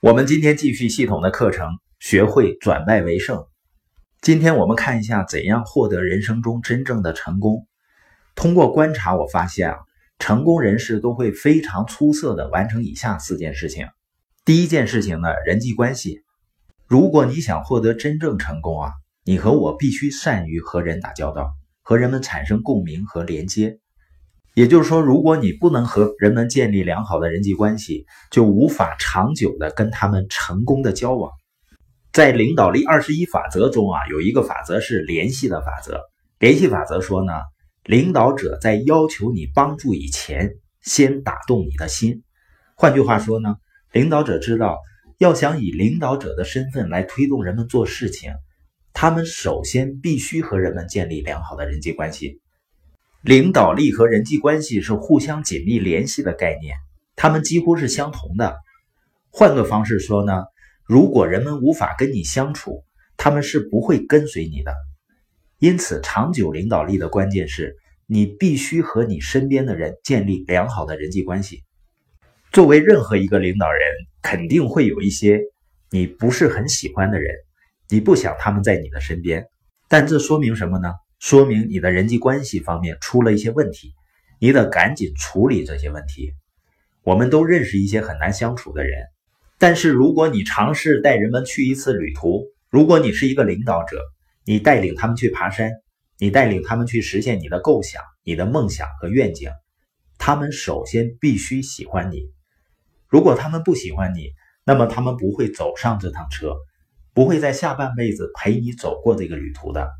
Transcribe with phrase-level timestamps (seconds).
[0.00, 3.44] 我们今天继续系统的课程，学会转败为胜。
[4.20, 7.66] 今天我们看一下怎样获得人生中真正的成功。
[8.36, 9.78] 通过观察，我发现啊，
[10.20, 13.88] 成功人士都会非常出色的完成以下四件事情。
[14.44, 16.22] 第一件事情呢，人际关系。
[16.86, 18.92] 如果你想获得真正成功啊，
[19.24, 21.50] 你和我必须善于和人打交道，
[21.82, 23.80] 和人们产生共鸣和连接。
[24.58, 31.30] 也就是说，如果你不能和人们建立良好的人际关系，就无法长久的跟他们成功的交往。
[32.12, 36.00] 在领导力二十一法则中啊，有一个法则是联系的法则。
[36.40, 37.34] 联系法则说呢，
[37.84, 42.24] 领导者在要求你帮助以前，先打动你的心。
[42.74, 43.58] 换句话说呢，
[43.92, 44.80] 领导者知道，
[45.18, 48.32] 要想以领导者的身份来推动人们做事情，
[48.92, 52.40] 他们首先必须和人们建立良好的人际关系。
[53.22, 56.76] 领导力和人际关系是互相紧密联系的概念，
[57.16, 58.56] 它们几乎是相同的。
[59.30, 60.44] 换个方式说呢，
[60.86, 62.84] 如果人们无法跟你相处，
[63.16, 64.72] 他们是不会跟随你的。
[65.58, 71.64] 因此，长久领导力的关键是你必须和你身边的人建立良好的人际关系。
[72.52, 73.80] 作为任何一个领导人，
[74.22, 75.40] 肯定会有一些
[75.90, 77.34] 你不是很喜欢的人，
[77.88, 79.44] 你不想他们在你的身边，
[79.88, 80.92] 但这说明什么呢？
[81.18, 83.92] 说明你的人际关系方面出了一些问题，
[84.38, 86.32] 你得赶紧处理这些问题。
[87.02, 89.06] 我们都认识一些很难相处的人，
[89.58, 94.00] 但是如果你尝试带人们去一次旅途，如果你是一个领导者，
[94.44, 95.72] 你带领他们去爬山，
[96.18, 99.50] 你带领他们去实现你的构想、你的梦想和愿景，
[100.18, 102.30] 他们首先必须喜欢你。
[103.08, 104.32] 如果他们不喜欢你，
[104.64, 106.54] 那么他们不会走上这趟车，
[107.12, 109.90] 不会在下半辈子陪你走过这个旅途的。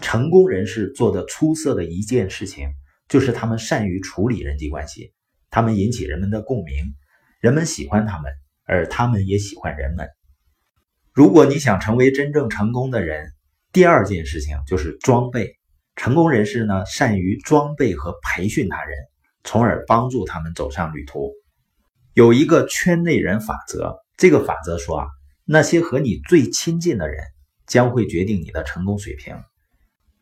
[0.00, 2.68] 成功人士做的出色的一件事情，
[3.08, 5.12] 就是他们善于处理人际关系，
[5.50, 6.94] 他们引起人们的共鸣，
[7.40, 8.32] 人们喜欢他们，
[8.64, 10.08] 而他们也喜欢人们。
[11.12, 13.32] 如果你想成为真正成功的人，
[13.72, 15.56] 第二件事情就是装备。
[15.96, 18.96] 成功人士呢，善于装备和培训他人，
[19.42, 21.32] 从而帮助他们走上旅途。
[22.14, 25.06] 有一个圈内人法则，这个法则说啊，
[25.44, 27.24] 那些和你最亲近的人，
[27.66, 29.34] 将会决定你的成功水平。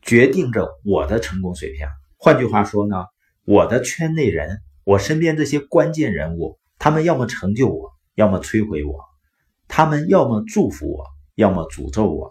[0.06, 1.88] 决定着我的成功水平。
[2.16, 3.06] 换句话说呢，
[3.44, 8.94] 我的圈内人，我身边这些关键人物，他们要么成就我，要么摧毁我；
[9.66, 12.30] 他们要么祝福我，要么诅咒我；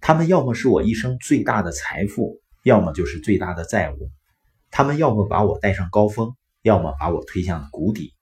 [0.00, 4.08] 他们要么是我一生最大的财富，要么就是最大的债务；
[4.70, 8.14] 他们要么把我带上高峰，要么把我推向谷底。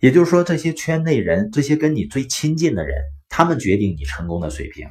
[0.00, 4.88] 也就是说，这些圈内人，这些跟你最亲近的人，他们决定你成功的水平。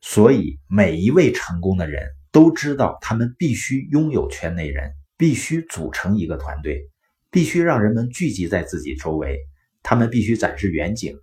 [0.00, 2.08] 所以，每一位成功的人。
[2.30, 6.88] 都知道他们必须拥有圈内人，必须组成一个团队，
[7.30, 9.38] 必须让人们聚集在自己周围。
[9.82, 11.16] 他们必须展示远景，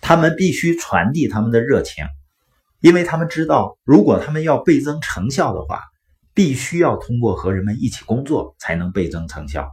[0.00, 2.04] 他们必须传递他们的热情，
[2.80, 5.80] 因为他们知道，如果他们要倍增成效的话，
[6.34, 9.70] 必须要通过和人们一起工作才能倍增成效。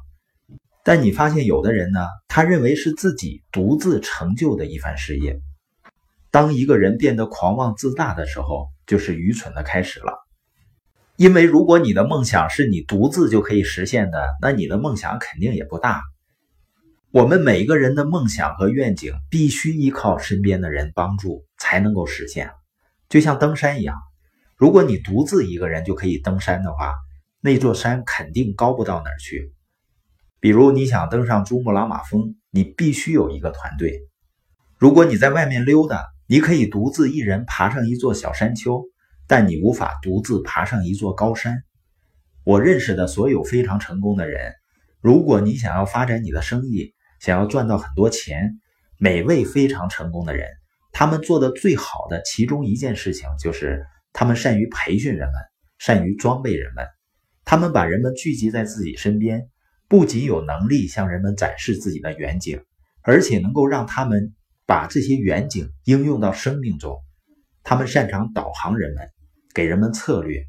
[0.83, 5.41] 但你发现有的人呢，他认为是自己独自成就的一番事业。
[6.29, 10.20] 当一个人变得狂妄自大的时候，就是愚蠢的开始了。
[11.17, 16.01] 因为如果你的梦想是你独自就可以实现的，那你的梦想肯定也不大。
[17.11, 22.51] 我们每个人的梦想和愿景必须依靠身边的人帮助才能够实现，
[23.09, 23.97] 就像登山一样，
[24.55, 26.95] 如果你独自一个人就可以登山的话，
[27.41, 29.53] 那座山肯定高不到哪儿去。
[30.39, 33.99] 比如你想登上珠穆朗玛峰，你必须有一个团队。
[34.79, 38.85] 如果你在外面溜达，你可以独自一人爬上一座小山丘。
[39.31, 41.63] 但你无法独自爬上一座高山。
[42.43, 44.55] 我认识的所有非常成功的人，
[44.99, 48.59] 如果你想要发展你的生意，想要赚到很多钱，
[48.97, 50.49] 每位非常成功的人，
[50.91, 55.35] 他们做的最好的其中一件事情就是，他们善于培训人们，
[55.79, 56.85] 善于装备人们。
[57.45, 59.47] 他们把人们聚集在自己身边，
[59.87, 62.61] 不仅有能力向人们展示自己的远景，
[63.01, 64.33] 而且能够让他们
[64.65, 66.97] 把这些远景应用到生命中。
[67.63, 69.07] 他们擅长导航人们。
[69.53, 70.43] 给人们策略，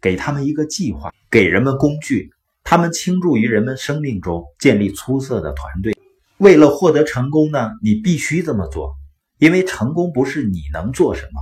[0.00, 2.30] 给他们一个计划，给人们工具。
[2.62, 5.96] 他们倾注于人们生命中，建立出色的团队。
[6.38, 8.94] 为了获得成功呢，你必须这么做，
[9.38, 11.40] 因为成功不是你能做什么，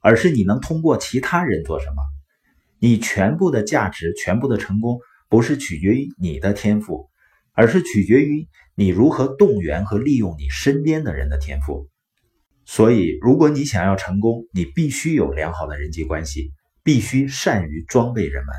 [0.00, 1.96] 而是你能通过其他人做什么。
[2.78, 7.10] 你全部的价值，全部的成功，不是取决于你的天赋，
[7.52, 11.88] 而是取决于你如何动员和利用你身边的人的天赋。
[12.72, 16.52] 所以，如果你想要成功，你必须有良好的人际关系，
[16.84, 18.54] 必须善于装备人们。